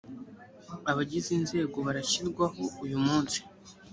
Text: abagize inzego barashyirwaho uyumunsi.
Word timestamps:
abagize 0.91 1.29
inzego 1.39 1.77
barashyirwaho 1.87 2.63
uyumunsi. 2.83 3.39